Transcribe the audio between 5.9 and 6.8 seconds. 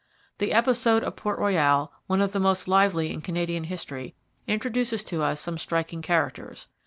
characters.